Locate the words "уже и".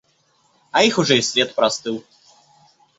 0.97-1.21